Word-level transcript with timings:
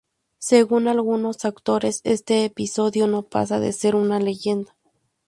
Según 0.39 0.87
algunos 0.87 1.45
autores, 1.45 2.01
este 2.05 2.43
episodio 2.45 3.05
no 3.05 3.21
pasa 3.21 3.59
de 3.59 3.71
ser 3.71 3.93
una 3.93 4.19
leyenda. 4.19 4.75